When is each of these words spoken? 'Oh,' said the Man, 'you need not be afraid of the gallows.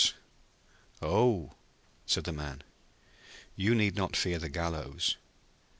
'Oh,' 0.99 1.53
said 2.07 2.23
the 2.23 2.33
Man, 2.33 2.63
'you 3.55 3.75
need 3.75 3.95
not 3.95 4.13
be 4.13 4.17
afraid 4.17 4.33
of 4.33 4.41
the 4.41 4.49
gallows. 4.49 5.15